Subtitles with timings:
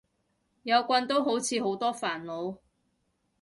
[0.63, 2.57] 有棍都好似好多煩惱